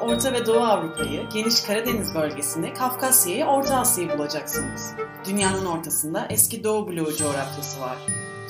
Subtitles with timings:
[0.00, 4.94] Orta ve Doğu Avrupa'yı, geniş Karadeniz bölgesinde Kafkasya'yı, Orta Asya'yı bulacaksınız.
[5.28, 7.96] Dünyanın ortasında eski Doğu bloğu coğrafyası var.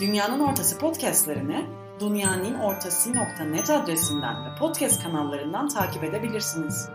[0.01, 1.67] Dünyanın Ortası podcastlerini
[2.01, 6.89] dünyaninnortası.net adresinden ve podcast kanallarından takip edebilirsiniz.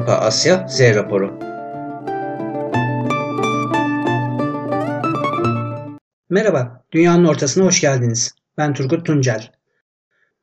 [0.00, 1.38] Avrupa Asya Z raporu.
[6.30, 8.34] Merhaba, Dünyanın Ortasına hoş geldiniz.
[8.58, 9.50] Ben Turgut Tuncel.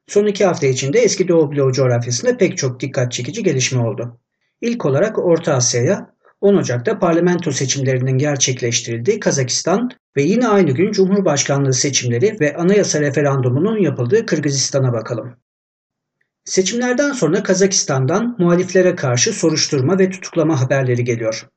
[0.07, 4.19] Son iki hafta içinde eski Doğu bloğu coğrafyasında pek çok dikkat çekici gelişme oldu.
[4.61, 11.73] İlk olarak Orta Asya'ya 10 Ocak'ta parlamento seçimlerinin gerçekleştirildiği Kazakistan ve yine aynı gün Cumhurbaşkanlığı
[11.73, 15.37] seçimleri ve anayasa referandumunun yapıldığı Kırgızistan'a bakalım.
[16.47, 21.47] Seçimlerden sonra Kazakistan'dan muhaliflere karşı soruşturma ve tutuklama haberleri geliyor.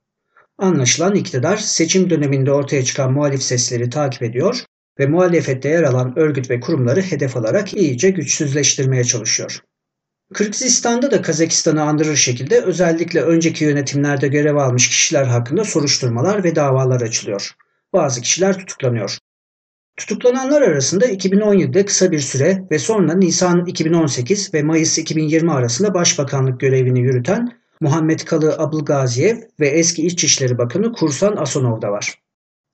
[0.59, 4.65] Anlaşılan iktidar seçim döneminde ortaya çıkan muhalif sesleri takip ediyor
[4.99, 9.61] ve muhalefette yer alan örgüt ve kurumları hedef alarak iyice güçsüzleştirmeye çalışıyor.
[10.35, 17.01] Kırgızistan'da da Kazakistan'ı andırır şekilde özellikle önceki yönetimlerde görev almış kişiler hakkında soruşturmalar ve davalar
[17.01, 17.51] açılıyor.
[17.93, 19.19] Bazı kişiler tutuklanıyor.
[19.97, 26.61] Tutuklananlar arasında 2017'de kısa bir süre ve sonra Nisan 2018 ve Mayıs 2020 arasında başbakanlık
[26.61, 32.15] görevini yürüten Muhammed Kalı Abulgaziyev ve eski İçişleri Bakanı Kursan Asonov da var.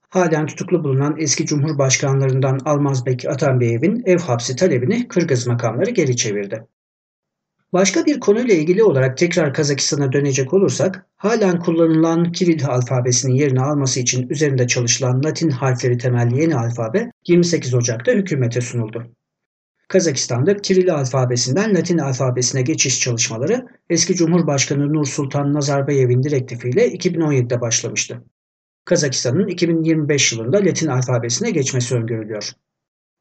[0.08, 6.67] Halen tutuklu bulunan eski Cumhurbaşkanlarından Almazbek Atanbeyev'in ev hapsi talebini Kırgız makamları geri çevirdi.
[7.77, 14.01] Başka bir konuyla ilgili olarak tekrar Kazakistan'a dönecek olursak, halen kullanılan Kiril alfabesinin yerini alması
[14.01, 19.13] için üzerinde çalışılan Latin harfleri temelli yeni alfabe 28 Ocak'ta hükümete sunuldu.
[19.89, 28.25] Kazakistan'da Kiril alfabesinden Latin alfabesine geçiş çalışmaları eski Cumhurbaşkanı Nur Sultan Nazarbayev'in direktifiyle 2017'de başlamıştı.
[28.85, 32.51] Kazakistan'ın 2025 yılında Latin alfabesine geçmesi öngörülüyor.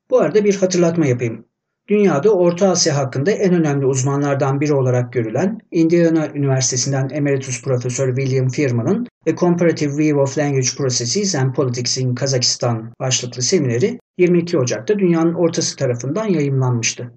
[0.09, 1.45] Bu arada bir hatırlatma yapayım.
[1.87, 8.49] Dünyada Orta Asya hakkında en önemli uzmanlardan biri olarak görülen Indiana Üniversitesi'nden Emeritus Profesör William
[8.49, 14.99] Firman'ın A Comparative View of Language Processes and Politics in Kazakistan başlıklı semineri 22 Ocak'ta
[14.99, 17.11] dünyanın ortası tarafından yayımlanmıştı.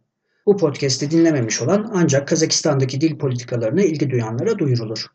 [0.46, 5.06] Bu podcast'i dinlememiş olan ancak Kazakistan'daki dil politikalarına ilgi duyanlara duyurulur.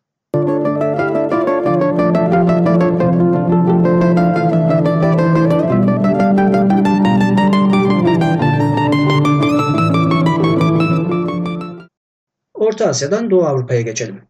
[12.74, 14.22] Orta Asya'dan Doğu Avrupa'ya geçelim.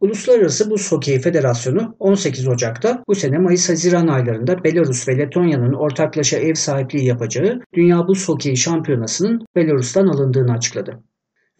[0.00, 6.54] Uluslararası Buz Hokeyi Federasyonu 18 Ocak'ta bu sene Mayıs-Haziran aylarında Belarus ve Letonya'nın ortaklaşa ev
[6.54, 11.02] sahipliği yapacağı Dünya Buz Hokeyi Şampiyonası'nın Belarus'tan alındığını açıkladı.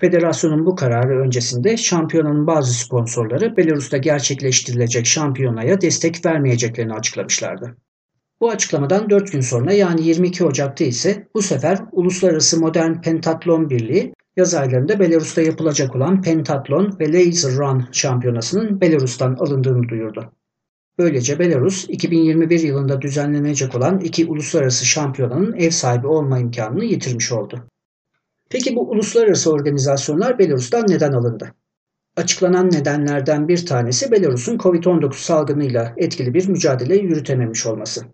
[0.00, 7.76] Federasyonun bu kararı öncesinde şampiyonanın bazı sponsorları Belarus'ta gerçekleştirilecek şampiyonaya destek vermeyeceklerini açıklamışlardı.
[8.40, 14.14] Bu açıklamadan 4 gün sonra yani 22 Ocak'ta ise bu sefer Uluslararası Modern Pentatlon Birliği
[14.36, 20.32] yaz aylarında Belarus'ta yapılacak olan Pentatlon ve Laser Run şampiyonasının Belarus'tan alındığını duyurdu.
[20.98, 27.68] Böylece Belarus 2021 yılında düzenlenecek olan iki uluslararası şampiyonanın ev sahibi olma imkanını yitirmiş oldu.
[28.50, 31.54] Peki bu uluslararası organizasyonlar Belarus'tan neden alındı?
[32.16, 38.04] Açıklanan nedenlerden bir tanesi Belarus'un Covid-19 salgınıyla etkili bir mücadele yürütememiş olması.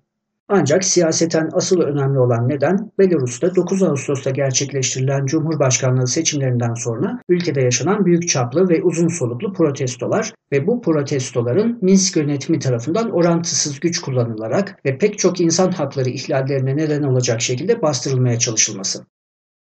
[0.53, 8.05] Ancak siyaseten asıl önemli olan neden Belarus'ta 9 Ağustos'ta gerçekleştirilen Cumhurbaşkanlığı seçimlerinden sonra ülkede yaşanan
[8.05, 14.81] büyük çaplı ve uzun soluklu protestolar ve bu protestoların Minsk yönetimi tarafından orantısız güç kullanılarak
[14.87, 19.07] ve pek çok insan hakları ihlallerine neden olacak şekilde bastırılmaya çalışılması.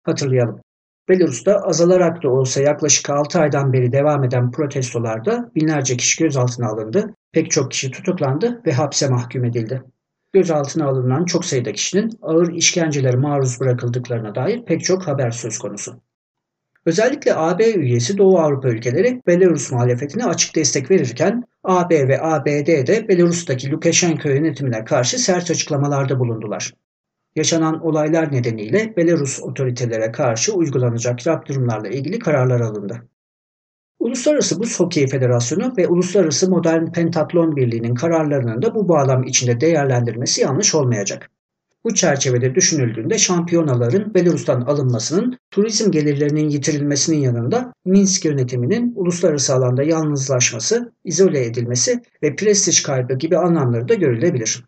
[0.03, 0.61] Hatırlayalım.
[1.09, 7.15] Belarus'ta azalarak da olsa yaklaşık 6 aydan beri devam eden protestolarda binlerce kişi gözaltına alındı,
[7.33, 9.83] pek çok kişi tutuklandı ve hapse mahkum edildi
[10.33, 16.01] gözaltına alınan çok sayıda kişinin ağır işkencelere maruz bırakıldıklarına dair pek çok haber söz konusu.
[16.87, 23.09] Özellikle AB üyesi Doğu Avrupa ülkeleri Belarus muhalefetine açık destek verirken AB ve ABD de
[23.09, 26.75] Belarus'taki Lukashenko yönetimine karşı sert açıklamalarda bulundular.
[27.37, 33.03] Yaşanan olaylar nedeniyle Belarus otoritelere karşı uygulanacak yaptırımlarla ilgili kararlar alındı.
[34.01, 40.41] Uluslararası Buz Hokeyi Federasyonu ve Uluslararası Modern Pentatlon Birliği'nin kararlarının da bu bağlam içinde değerlendirmesi
[40.41, 41.31] yanlış olmayacak.
[41.85, 50.93] Bu çerçevede düşünüldüğünde şampiyonaların Belarus'tan alınmasının turizm gelirlerinin yitirilmesinin yanında Minsk yönetiminin uluslararası alanda yalnızlaşması,
[51.05, 54.65] izole edilmesi ve prestij kaybı gibi anlamları da görülebilir.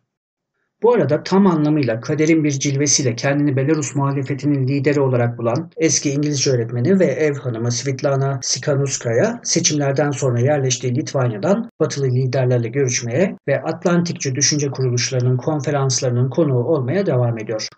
[0.82, 6.50] Bu arada tam anlamıyla kaderin bir cilvesiyle kendini Belarus muhalefetinin lideri olarak bulan eski İngilizce
[6.50, 14.34] öğretmeni ve ev hanımı Svitlana Sikhanuskaya seçimlerden sonra yerleştiği Litvanya'dan batılı liderlerle görüşmeye ve Atlantikçi
[14.34, 17.68] düşünce kuruluşlarının konferanslarının konuğu olmaya devam ediyor.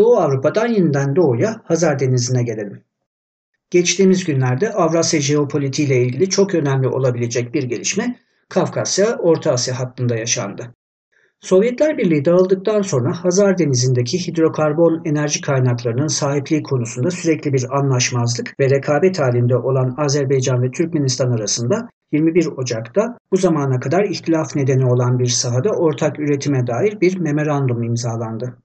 [0.00, 2.82] Doğu Avrupa'dan yeniden doğuya Hazar Denizi'ne gelelim.
[3.70, 8.16] Geçtiğimiz günlerde Avrasya jeopolitiği ile ilgili çok önemli olabilecek bir gelişme
[8.48, 10.74] Kafkasya, Orta Asya hattında yaşandı.
[11.40, 18.70] Sovyetler Birliği dağıldıktan sonra Hazar Denizi'ndeki hidrokarbon enerji kaynaklarının sahipliği konusunda sürekli bir anlaşmazlık ve
[18.70, 25.18] rekabet halinde olan Azerbaycan ve Türkmenistan arasında 21 Ocak'ta bu zamana kadar ihtilaf nedeni olan
[25.18, 28.56] bir sahada ortak üretime dair bir memorandum imzalandı.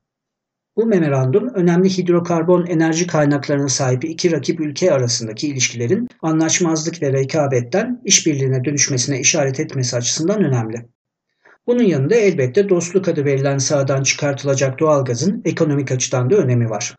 [0.77, 8.01] Bu memorandum önemli hidrokarbon enerji kaynaklarına sahip iki rakip ülke arasındaki ilişkilerin anlaşmazlık ve rekabetten
[8.05, 10.85] işbirliğine dönüşmesine işaret etmesi açısından önemli.
[11.67, 16.95] Bunun yanında elbette dostluk adı verilen sahadan çıkartılacak doğalgazın ekonomik açıdan da önemi var.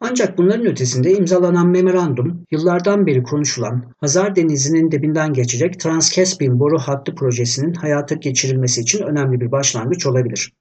[0.00, 7.14] Ancak bunların ötesinde imzalanan memorandum yıllardan beri konuşulan Hazar Denizi'nin dibinden geçecek Transkaspin boru hattı
[7.14, 10.52] projesinin hayata geçirilmesi için önemli bir başlangıç olabilir.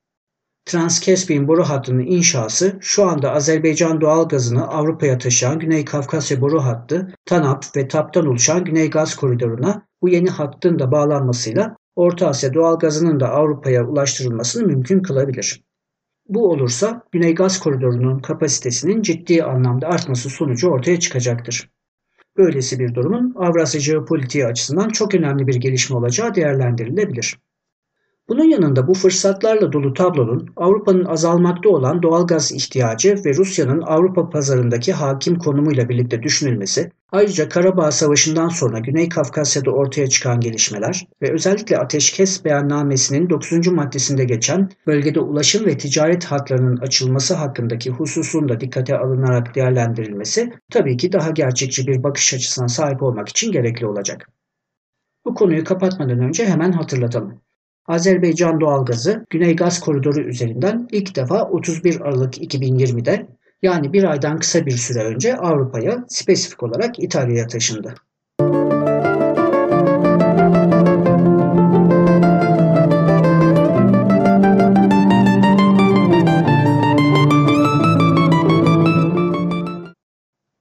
[0.66, 7.14] Transkaspin boru hattının inşası şu anda Azerbaycan doğal gazını Avrupa'ya taşıyan Güney Kafkasya boru hattı,
[7.26, 12.80] TANAP ve TAP'tan oluşan Güney Gaz Koridoru'na bu yeni hattın da bağlanmasıyla Orta Asya doğal
[12.80, 15.64] gazının da Avrupa'ya ulaştırılmasını mümkün kılabilir.
[16.28, 21.70] Bu olursa Güney Gaz Koridoru'nun kapasitesinin ciddi anlamda artması sonucu ortaya çıkacaktır.
[22.38, 27.38] Böylesi bir durumun Avrasya jeopolitiği açısından çok önemli bir gelişme olacağı değerlendirilebilir.
[28.32, 34.30] Bunun yanında bu fırsatlarla dolu tablonun Avrupa'nın azalmakta olan doğal gaz ihtiyacı ve Rusya'nın Avrupa
[34.30, 41.34] pazarındaki hakim konumuyla birlikte düşünülmesi, ayrıca Karabağ Savaşı'ndan sonra Güney Kafkasya'da ortaya çıkan gelişmeler ve
[41.34, 43.68] özellikle ateşkes beyannamesinin 9.
[43.68, 50.98] maddesinde geçen bölgede ulaşım ve ticaret hatlarının açılması hakkındaki hususun da dikkate alınarak değerlendirilmesi tabii
[50.98, 54.30] ki daha gerçekçi bir bakış açısına sahip olmak için gerekli olacak.
[55.26, 57.42] Bu konuyu kapatmadan önce hemen hatırlatalım.
[57.88, 63.28] Azerbaycan doğalgazı Güney Gaz Koridoru üzerinden ilk defa 31 Aralık 2020'de
[63.62, 67.96] yani bir aydan kısa bir süre önce Avrupa'ya spesifik olarak İtalya'ya taşındı.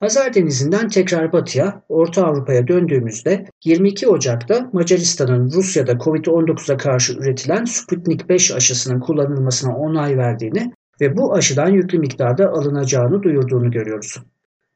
[0.01, 8.29] Hazar Denizi'nden tekrar batıya, Orta Avrupa'ya döndüğümüzde 22 Ocak'ta Macaristan'ın Rusya'da Covid-19'a karşı üretilen Sputnik
[8.29, 10.71] 5 aşısının kullanılmasına onay verdiğini
[11.01, 14.17] ve bu aşıdan yüklü miktarda alınacağını duyurduğunu görüyoruz.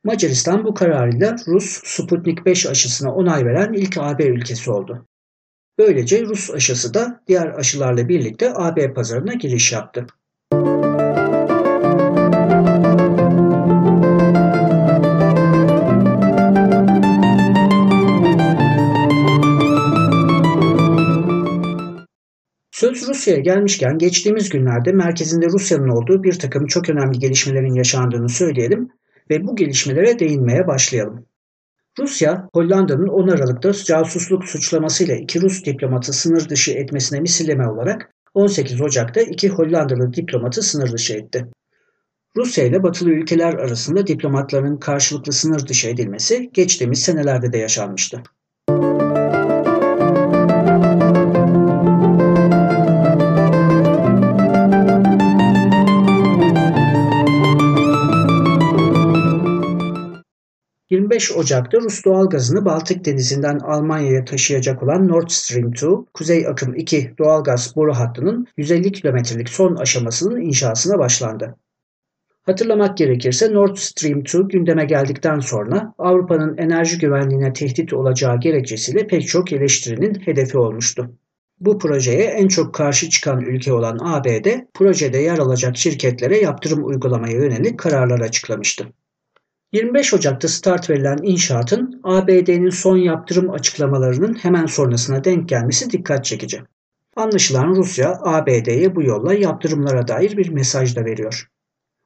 [0.03, 5.05] Macaristan bu kararıyla Rus Sputnik 5 aşısına onay veren ilk AB ülkesi oldu.
[5.77, 10.05] Böylece Rus aşısı da diğer aşılarla birlikte AB pazarına giriş yaptı.
[22.75, 28.89] Söz Rusya'ya gelmişken geçtiğimiz günlerde merkezinde Rusya'nın olduğu bir takım çok önemli gelişmelerin yaşandığını söyleyelim
[29.29, 31.25] ve bu gelişmelere değinmeye başlayalım.
[31.99, 38.81] Rusya, Hollanda'nın 10 Aralık'ta casusluk suçlamasıyla iki Rus diplomatı sınır dışı etmesine misilleme olarak 18
[38.81, 41.45] Ocak'ta iki Hollandalı diplomatı sınır dışı etti.
[42.37, 48.23] Rusya ile batılı ülkeler arasında diplomatların karşılıklı sınır dışı edilmesi geçtiğimiz senelerde de yaşanmıştı.
[60.95, 67.13] 25 Ocak'ta Rus doğalgazını Baltık Denizi'nden Almanya'ya taşıyacak olan Nord Stream 2, Kuzey Akım 2
[67.19, 71.55] doğalgaz boru hattının 150 kilometrelik son aşamasının inşasına başlandı.
[72.43, 79.27] Hatırlamak gerekirse Nord Stream 2 gündeme geldikten sonra Avrupa'nın enerji güvenliğine tehdit olacağı gerekçesiyle pek
[79.27, 81.11] çok eleştirinin hedefi olmuştu.
[81.59, 87.37] Bu projeye en çok karşı çıkan ülke olan ABD, projede yer alacak şirketlere yaptırım uygulamaya
[87.37, 88.85] yönelik kararlar açıklamıştı.
[89.75, 96.61] 25 Ocak'ta start verilen inşaatın ABD'nin son yaptırım açıklamalarının hemen sonrasına denk gelmesi dikkat çekici.
[97.15, 101.47] Anlaşılan Rusya ABD'ye bu yolla yaptırımlara dair bir mesaj da veriyor.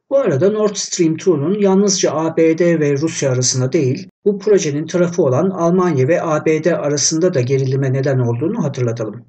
[0.10, 5.50] Bu arada Nord Stream 2'nun yalnızca ABD ve Rusya arasında değil, bu projenin tarafı olan
[5.50, 9.26] Almanya ve ABD arasında da gerilime neden olduğunu hatırlatalım.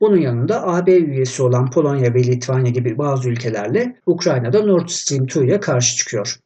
[0.00, 5.40] Bunun yanında AB üyesi olan Polonya ve Litvanya gibi bazı ülkelerle Ukrayna'da Nord Stream 2
[5.40, 6.36] ile karşı çıkıyor.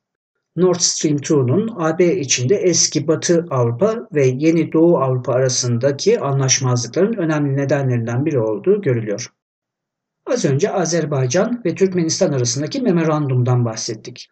[0.56, 7.56] Nord Stream 2'nun AB içinde eski Batı Avrupa ve yeni Doğu Avrupa arasındaki anlaşmazlıkların önemli
[7.56, 9.32] nedenlerinden biri olduğu görülüyor.
[10.26, 14.28] Az önce Azerbaycan ve Türkmenistan arasındaki memorandumdan bahsettik.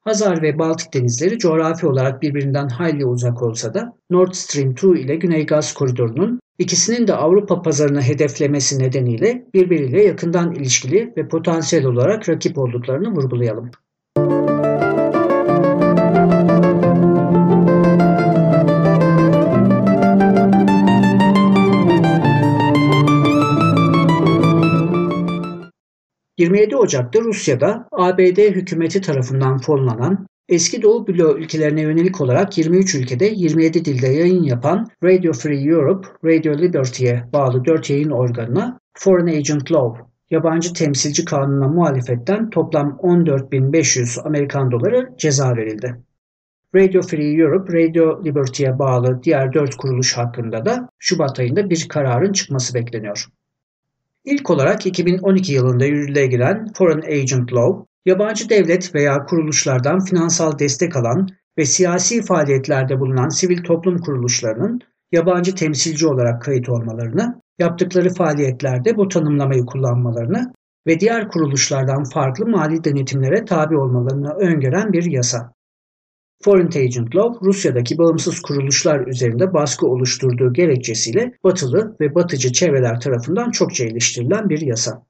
[0.00, 5.16] Hazar ve Baltık denizleri coğrafi olarak birbirinden hayli uzak olsa da Nord Stream 2 ile
[5.16, 12.28] Güney Gaz Koridoru'nun ikisinin de Avrupa pazarını hedeflemesi nedeniyle birbiriyle yakından ilişkili ve potansiyel olarak
[12.28, 13.70] rakip olduklarını vurgulayalım.
[26.38, 33.26] 27 Ocak'ta Rusya'da ABD hükümeti tarafından fonlanan eski Doğu bloğu ülkelerine yönelik olarak 23 ülkede
[33.26, 39.72] 27 dilde yayın yapan Radio Free Europe, Radio Liberty'ye bağlı 4 yayın organına Foreign Agent
[39.72, 45.96] Law, yabancı temsilci kanununa muhalefetten toplam 14.500 Amerikan doları ceza verildi.
[46.74, 52.32] Radio Free Europe, Radio Liberty'ye bağlı diğer 4 kuruluş hakkında da Şubat ayında bir kararın
[52.32, 53.26] çıkması bekleniyor.
[54.26, 60.96] İlk olarak 2012 yılında yürürlüğe giren Foreign Agent Law, yabancı devlet veya kuruluşlardan finansal destek
[60.96, 61.26] alan
[61.58, 64.80] ve siyasi faaliyetlerde bulunan sivil toplum kuruluşlarının
[65.12, 70.52] yabancı temsilci olarak kayıt olmalarını, yaptıkları faaliyetlerde bu tanımlamayı kullanmalarını
[70.86, 75.52] ve diğer kuruluşlardan farklı mali denetimlere tabi olmalarını öngören bir yasa.
[76.46, 83.50] Foreign Agent Law, Rusya'daki bağımsız kuruluşlar üzerinde baskı oluşturduğu gerekçesiyle batılı ve batıcı çevreler tarafından
[83.50, 85.06] çokça eleştirilen bir yasa.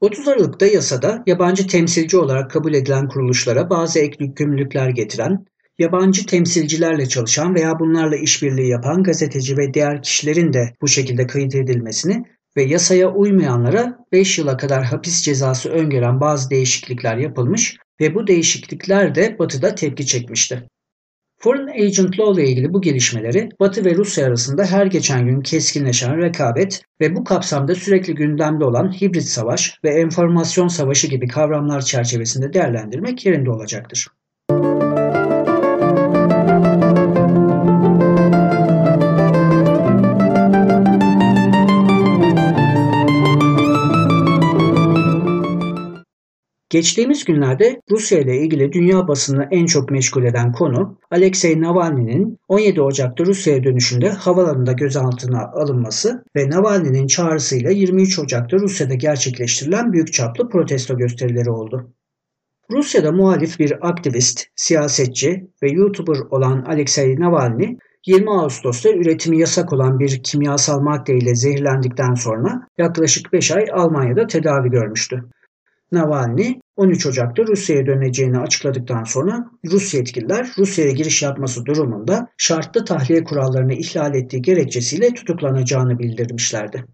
[0.00, 5.44] 30 Aralık'ta yasada yabancı temsilci olarak kabul edilen kuruluşlara bazı ek yükümlülükler getiren,
[5.78, 11.54] yabancı temsilcilerle çalışan veya bunlarla işbirliği yapan gazeteci ve diğer kişilerin de bu şekilde kayıt
[11.54, 12.22] edilmesini
[12.56, 19.14] ve yasaya uymayanlara 5 yıla kadar hapis cezası öngören bazı değişiklikler yapılmış ve bu değişiklikler
[19.14, 20.68] de Batı'da tepki çekmişti.
[21.42, 26.18] Foreign Agent Law ile ilgili bu gelişmeleri Batı ve Rusya arasında her geçen gün keskinleşen
[26.18, 32.52] rekabet ve bu kapsamda sürekli gündemde olan hibrit savaş ve enformasyon savaşı gibi kavramlar çerçevesinde
[32.52, 34.06] değerlendirmek yerinde olacaktır.
[46.70, 52.82] Geçtiğimiz günlerde Rusya ile ilgili dünya basını en çok meşgul eden konu Alexei Navalny'nin 17
[52.82, 60.48] Ocak'ta Rusya'ya dönüşünde havalarında gözaltına alınması ve Navalny'nin çağrısıyla 23 Ocak'ta Rusya'da gerçekleştirilen büyük çaplı
[60.48, 61.90] protesto gösterileri oldu.
[62.70, 69.98] Rusya'da muhalif bir aktivist, siyasetçi ve YouTuber olan Alexei Navalny 20 Ağustos'ta üretimi yasak olan
[69.98, 75.24] bir kimyasal madde ile zehirlendikten sonra yaklaşık 5 ay Almanya'da tedavi görmüştü.
[75.92, 83.24] Navalny 13 Ocak'ta Rusya'ya döneceğini açıkladıktan sonra Rus yetkililer Rusya'ya giriş yapması durumunda şartlı tahliye
[83.24, 86.84] kurallarını ihlal ettiği gerekçesiyle tutuklanacağını bildirmişlerdi.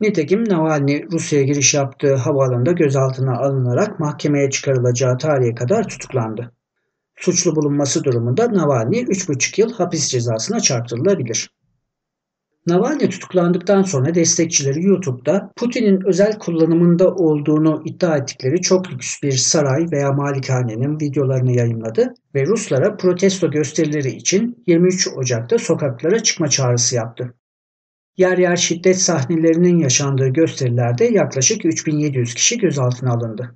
[0.00, 6.52] Nitekim Navalny Rusya'ya giriş yaptığı havaalanında gözaltına alınarak mahkemeye çıkarılacağı tarihe kadar tutuklandı.
[7.16, 11.50] Suçlu bulunması durumunda Navalny 3,5 yıl hapis cezasına çarptırılabilir.
[12.68, 19.86] Navalny tutuklandıktan sonra destekçileri YouTube'da Putin'in özel kullanımında olduğunu iddia ettikleri çok lüks bir saray
[19.92, 27.34] veya malikanenin videolarını yayınladı ve Ruslara protesto gösterileri için 23 Ocak'ta sokaklara çıkma çağrısı yaptı.
[28.16, 33.54] Yer yer şiddet sahnelerinin yaşandığı gösterilerde yaklaşık 3700 kişi gözaltına alındı.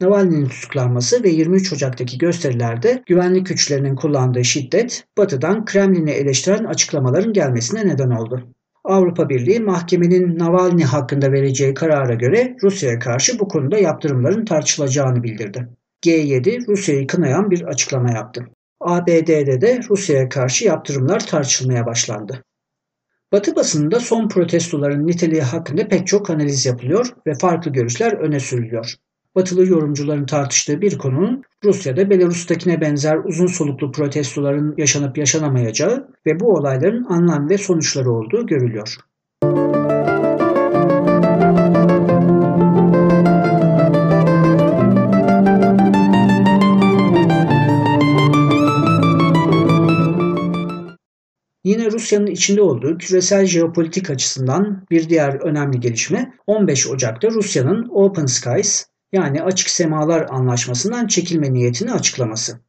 [0.00, 7.86] Navalny'nin tutuklanması ve 23 Ocak'taki gösterilerde güvenlik güçlerinin kullandığı şiddet Batı'dan Kremlin'i eleştiren açıklamaların gelmesine
[7.86, 8.48] neden oldu.
[8.84, 15.68] Avrupa Birliği mahkemenin Navalny hakkında vereceği karara göre Rusya'ya karşı bu konuda yaptırımların tartışılacağını bildirdi.
[16.06, 18.44] G7 Rusya'yı kınayan bir açıklama yaptı.
[18.80, 22.44] ABD'de de Rusya'ya karşı yaptırımlar tartışılmaya başlandı.
[23.32, 28.94] Batı basınında son protestoların niteliği hakkında pek çok analiz yapılıyor ve farklı görüşler öne sürülüyor
[29.38, 36.52] batılı yorumcuların tartıştığı bir konunun Rusya'da Belarus'takine benzer uzun soluklu protestoların yaşanıp yaşanamayacağı ve bu
[36.54, 38.96] olayların anlam ve sonuçları olduğu görülüyor.
[51.64, 58.26] Yine Rusya'nın içinde olduğu küresel jeopolitik açısından bir diğer önemli gelişme 15 Ocak'ta Rusya'nın Open
[58.26, 62.60] Skies yani Açık Semalar Anlaşması'ndan çekilme niyetini açıklaması.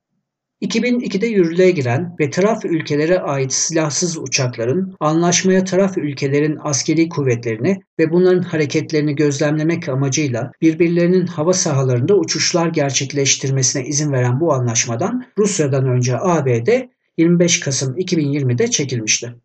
[0.62, 8.12] 2002'de yürürlüğe giren ve taraf ülkelere ait silahsız uçakların anlaşmaya taraf ülkelerin askeri kuvvetlerini ve
[8.12, 16.18] bunların hareketlerini gözlemlemek amacıyla birbirlerinin hava sahalarında uçuşlar gerçekleştirmesine izin veren bu anlaşmadan Rusya'dan önce
[16.20, 16.70] ABD
[17.18, 19.36] 25 Kasım 2020'de çekilmişti.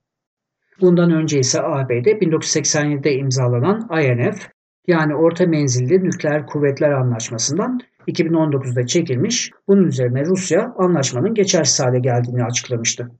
[0.80, 4.48] Bundan önce ise ABD 1987'de imzalanan INF
[4.86, 9.50] yani Orta Menzilli Nükleer Kuvvetler Anlaşması'ndan 2019'da çekilmiş.
[9.68, 13.10] Bunun üzerine Rusya anlaşmanın geçersiz hale geldiğini açıklamıştı.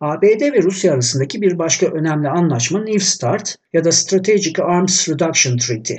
[0.00, 5.56] ABD ve Rusya arasındaki bir başka önemli anlaşma New START ya da Strategic Arms Reduction
[5.56, 5.94] Treaty.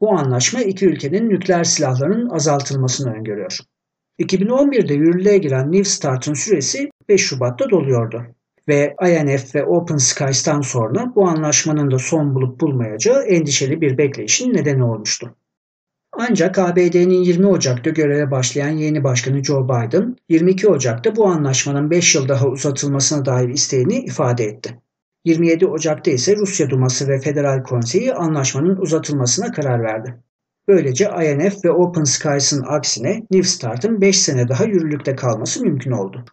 [0.00, 3.58] Bu anlaşma iki ülkenin nükleer silahlarının azaltılmasını öngörüyor.
[4.20, 8.26] 2011'de yürürlüğe giren New START'ın süresi 5 Şubat'ta doluyordu
[8.68, 14.54] ve INF ve Open Skies'tan sonra bu anlaşmanın da son bulup bulmayacağı endişeli bir bekleyişin
[14.54, 15.34] nedeni olmuştu.
[16.12, 22.14] Ancak ABD'nin 20 Ocak'ta göreve başlayan yeni başkanı Joe Biden, 22 Ocak'ta bu anlaşmanın 5
[22.14, 24.80] yıl daha uzatılmasına dair isteğini ifade etti.
[25.24, 30.14] 27 Ocak'ta ise Rusya Duması ve Federal Konseyi anlaşmanın uzatılmasına karar verdi.
[30.68, 36.24] Böylece INF ve Open Skies'ın aksine New START'ın 5 sene daha yürürlükte kalması mümkün oldu.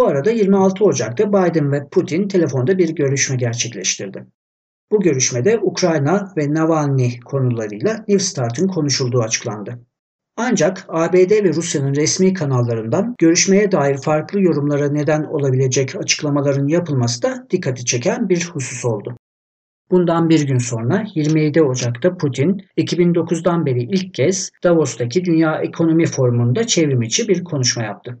[0.00, 4.26] Bu arada 26 Ocak'ta Biden ve Putin telefonda bir görüşme gerçekleştirdi.
[4.92, 9.78] Bu görüşmede Ukrayna ve Navalny konularıyla New START'ın konuşulduğu açıklandı.
[10.36, 17.46] Ancak ABD ve Rusya'nın resmi kanallarından görüşmeye dair farklı yorumlara neden olabilecek açıklamaların yapılması da
[17.50, 19.16] dikkati çeken bir husus oldu.
[19.90, 26.66] Bundan bir gün sonra 27 Ocak'ta Putin 2009'dan beri ilk kez Davos'taki Dünya Ekonomi Forumu'nda
[26.66, 28.18] çevrimiçi bir konuşma yaptı.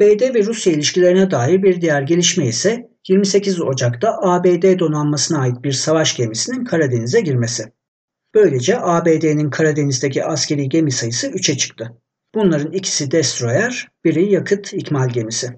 [0.00, 5.72] ABD ve Rusya ilişkilerine dair bir diğer gelişme ise 28 Ocak'ta ABD donanmasına ait bir
[5.72, 7.72] savaş gemisinin Karadeniz'e girmesi.
[8.34, 11.92] Böylece ABD'nin Karadeniz'deki askeri gemi sayısı 3'e çıktı.
[12.34, 15.48] Bunların ikisi destroyer, biri yakıt ikmal gemisi.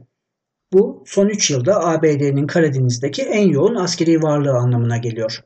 [0.73, 5.45] Bu son 3 yılda ABD'nin Karadeniz'deki en yoğun askeri varlığı anlamına geliyor.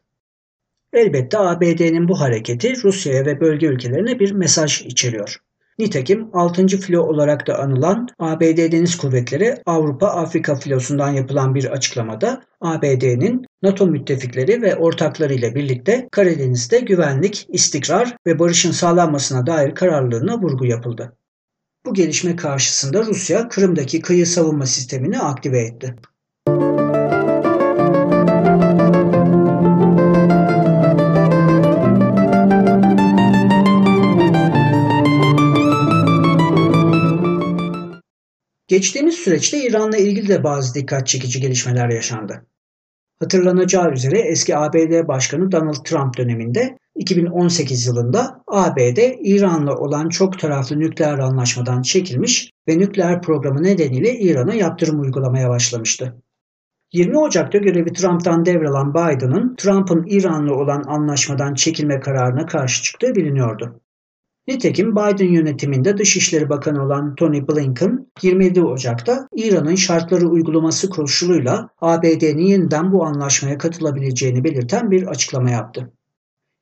[0.93, 5.41] Elbette ABD'nin bu hareketi Rusya'ya ve bölge ülkelerine bir mesaj içeriyor.
[5.79, 6.67] Nitekim 6.
[6.67, 14.63] filo olarak da anılan ABD Deniz Kuvvetleri Avrupa-Afrika filosundan yapılan bir açıklamada ABD'nin NATO müttefikleri
[14.63, 21.17] ve ortakları ile birlikte Karadeniz'de güvenlik, istikrar ve barışın sağlanmasına dair kararlılığına vurgu yapıldı.
[21.87, 25.97] Bu gelişme karşısında Rusya Kırım'daki kıyı savunma sistemini aktive etti.
[38.69, 42.47] Geçtiğimiz süreçte İran'la ilgili de bazı dikkat çekici gelişmeler yaşandı.
[43.21, 50.79] Hatırlanacağı üzere eski ABD Başkanı Donald Trump döneminde 2018 yılında ABD İran'la olan çok taraflı
[50.79, 56.23] nükleer anlaşmadan çekilmiş ve nükleer programı nedeniyle İran'a yaptırım uygulamaya başlamıştı.
[56.93, 63.81] 20 Ocak'ta görevi Trump'tan devralan Biden'ın Trump'ın İran'la olan anlaşmadan çekilme kararına karşı çıktığı biliniyordu.
[64.49, 72.47] Nitekim Biden yönetiminde Dışişleri Bakanı olan Tony Blinken 27 Ocak'ta İran'ın şartları uygulaması koşuluyla ABD'nin
[72.47, 75.93] yeniden bu anlaşmaya katılabileceğini belirten bir açıklama yaptı.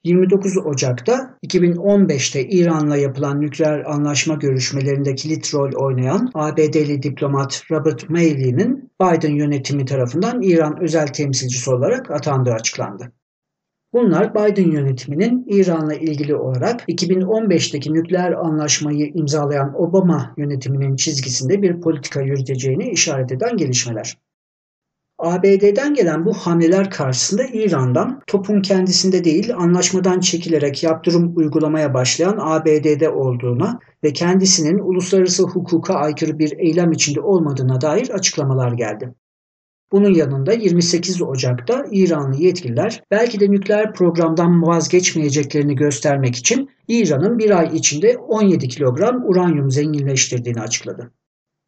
[0.04, 8.90] 29 Ocak'ta 2015'te İran'la yapılan nükleer anlaşma görüşmelerinde kilit rol oynayan ABD'li diplomat Robert Malley'nin
[9.02, 13.12] Biden yönetimi tarafından İran özel temsilcisi olarak atandığı açıklandı.
[13.94, 22.20] Bunlar Biden yönetiminin İran'la ilgili olarak 2015'teki nükleer anlaşmayı imzalayan Obama yönetiminin çizgisinde bir politika
[22.20, 24.18] yürüteceğini işaret eden gelişmeler.
[25.18, 33.08] ABD'den gelen bu hamleler karşısında İran'dan topun kendisinde değil anlaşmadan çekilerek yaptırım uygulamaya başlayan ABD'de
[33.08, 39.14] olduğuna ve kendisinin uluslararası hukuka aykırı bir eylem içinde olmadığına dair açıklamalar geldi.
[39.94, 47.58] Bunun yanında 28 Ocak'ta İranlı yetkililer belki de nükleer programdan vazgeçmeyeceklerini göstermek için İran'ın bir
[47.58, 51.10] ay içinde 17 kilogram uranyum zenginleştirdiğini açıkladı.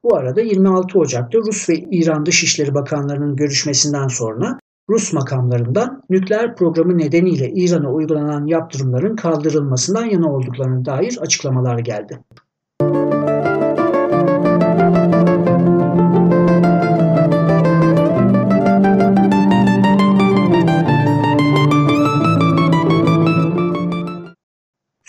[0.03, 4.59] Bu arada 26 Ocak'ta Rus ve İran Dışişleri Bakanlarının görüşmesinden sonra
[4.91, 12.19] Rus makamlarından nükleer programı nedeniyle İran'a uygulanan yaptırımların kaldırılmasından yana olduklarına dair açıklamalar geldi.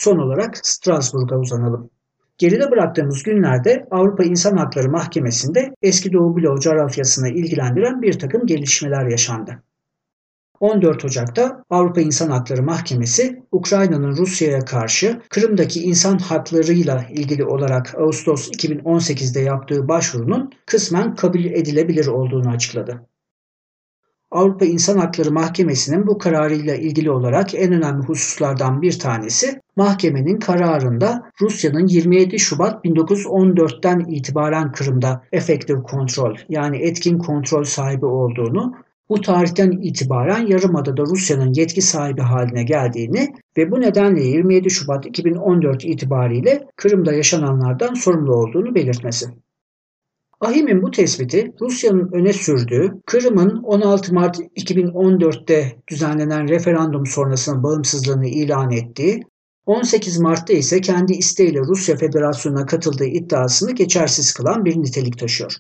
[0.08, 1.90] Son olarak Strasbourg'a uzanalım.
[2.38, 9.06] Geride bıraktığımız günlerde Avrupa İnsan Hakları Mahkemesi'nde eski Doğu Bloğu coğrafyasını ilgilendiren bir takım gelişmeler
[9.06, 9.64] yaşandı.
[10.60, 18.50] 14 Ocak'ta Avrupa İnsan Hakları Mahkemesi Ukrayna'nın Rusya'ya karşı Kırım'daki insan haklarıyla ilgili olarak Ağustos
[18.50, 23.08] 2018'de yaptığı başvurunun kısmen kabul edilebilir olduğunu açıkladı.
[24.32, 31.32] Avrupa İnsan Hakları Mahkemesi'nin bu kararıyla ilgili olarak en önemli hususlardan bir tanesi mahkemenin kararında
[31.42, 38.74] Rusya'nın 27 Şubat 1914'ten itibaren Kırım'da effective kontrol yani etkin kontrol sahibi olduğunu
[39.10, 45.86] bu tarihten itibaren Yarımada'da Rusya'nın yetki sahibi haline geldiğini ve bu nedenle 27 Şubat 2014
[45.86, 49.26] itibariyle Kırım'da yaşananlardan sorumlu olduğunu belirtmesi.
[50.40, 58.72] Ahim'in bu tespiti Rusya'nın öne sürdüğü Kırım'ın 16 Mart 2014'te düzenlenen referandum sonrasında bağımsızlığını ilan
[58.72, 59.22] ettiği
[59.66, 65.54] 18 Mart'ta ise kendi isteğiyle Rusya Federasyonu'na katıldığı iddiasını geçersiz kılan bir nitelik taşıyor.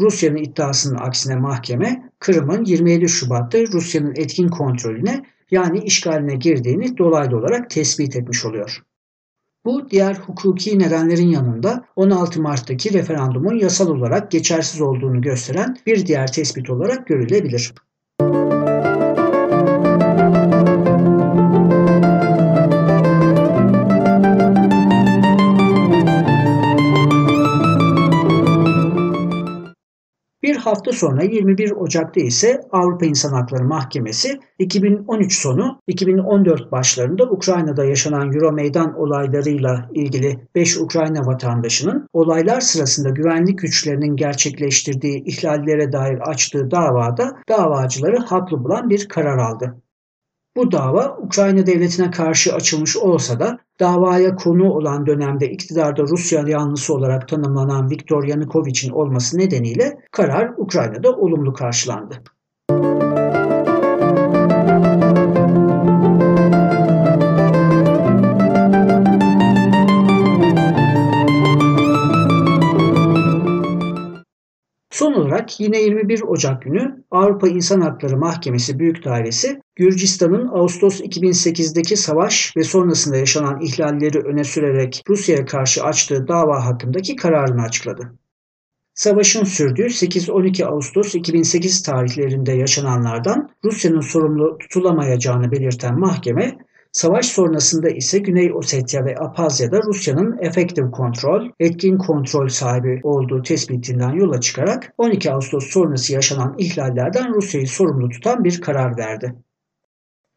[0.00, 7.70] Rusya'nın iddiasının aksine mahkeme Kırım'ın 27 Şubat'ta Rusya'nın etkin kontrolüne yani işgaline girdiğini dolaylı olarak
[7.70, 8.82] tespit etmiş oluyor.
[9.64, 16.32] Bu diğer hukuki nedenlerin yanında 16 Mart'taki referandumun yasal olarak geçersiz olduğunu gösteren bir diğer
[16.32, 17.74] tespit olarak görülebilir.
[30.44, 37.84] Bir hafta sonra 21 Ocak'ta ise Avrupa İnsan Hakları Mahkemesi 2013 sonu 2014 başlarında Ukrayna'da
[37.84, 46.70] yaşanan Euromeydan olaylarıyla ilgili 5 Ukrayna vatandaşının olaylar sırasında güvenlik güçlerinin gerçekleştirdiği ihlallere dair açtığı
[46.70, 49.74] davada davacıları haklı bulan bir karar aldı.
[50.56, 56.94] Bu dava Ukrayna devletine karşı açılmış olsa da davaya konu olan dönemde iktidarda Rusya yanlısı
[56.94, 62.22] olarak tanımlanan Viktor Yanukovych'in olması nedeniyle karar Ukrayna'da olumlu karşılandı.
[74.90, 81.96] Son olarak yine 21 Ocak günü Avrupa İnsan Hakları Mahkemesi Büyük Dairesi Gürcistan'ın Ağustos 2008'deki
[81.96, 88.14] savaş ve sonrasında yaşanan ihlalleri öne sürerek Rusya'ya karşı açtığı dava hakkındaki kararını açıkladı.
[88.94, 96.58] Savaşın sürdüğü 8-12 Ağustos 2008 tarihlerinde yaşananlardan Rusya'nın sorumlu tutulamayacağını belirten mahkeme,
[96.92, 104.12] Savaş sonrasında ise Güney Ossetya ve Apazya'da Rusya'nın effective kontrol, etkin kontrol sahibi olduğu tespitinden
[104.12, 109.34] yola çıkarak 12 Ağustos sonrası yaşanan ihlallerden Rusya'yı sorumlu tutan bir karar verdi.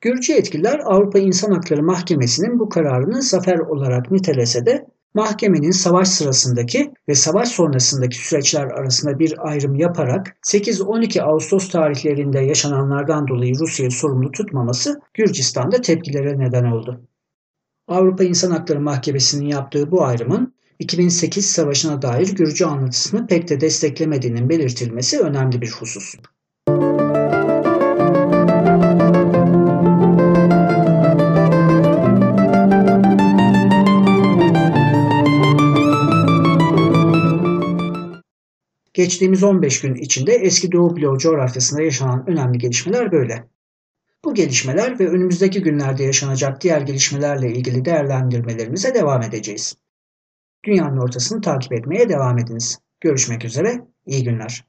[0.02, 6.94] Gürcü yetkililer Avrupa İnsan Hakları Mahkemesi'nin bu kararını zafer olarak nitelese de mahkemenin savaş sırasındaki
[7.10, 14.32] ve savaş sonrasındaki süreçler arasında bir ayrım yaparak 8-12 Ağustos tarihlerinde yaşananlardan dolayı Rusya'yı sorumlu
[14.32, 17.02] tutmaması Gürcistan'da tepkilere neden oldu.
[17.88, 24.50] Avrupa İnsan Hakları Mahkemesi'nin yaptığı bu ayrımın 2008 savaşına dair Gürcü anlatısını pek de desteklemediğinin
[24.50, 26.16] belirtilmesi önemli bir husus.
[38.98, 43.48] Geçtiğimiz 15 gün içinde eski Doğu bloğu coğrafyasında yaşanan önemli gelişmeler böyle.
[44.26, 49.76] Bu gelişmeler ve önümüzdeki günlerde yaşanacak diğer gelişmelerle ilgili değerlendirmelerimize devam edeceğiz.
[50.66, 52.80] Dünyanın ortasını takip etmeye devam ediniz.
[53.02, 54.66] Görüşmek üzere, iyi günler.